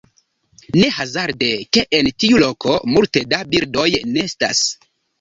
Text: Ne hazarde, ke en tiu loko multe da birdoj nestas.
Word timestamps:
Ne 0.79 0.87
hazarde, 0.95 1.51
ke 1.79 1.85
en 1.99 2.11
tiu 2.25 2.41
loko 2.47 2.81
multe 2.97 3.27
da 3.37 3.45
birdoj 3.55 3.89
nestas. 4.19 4.69